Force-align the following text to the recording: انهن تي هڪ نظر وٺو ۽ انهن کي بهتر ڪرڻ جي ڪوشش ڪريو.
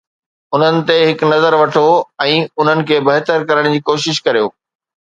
انهن 0.55 0.75
تي 0.87 0.95
هڪ 1.09 1.29
نظر 1.33 1.57
وٺو 1.61 1.85
۽ 2.29 2.41
انهن 2.65 2.85
کي 2.89 2.99
بهتر 3.11 3.47
ڪرڻ 3.53 3.73
جي 3.77 3.87
ڪوشش 3.93 4.27
ڪريو. 4.29 4.53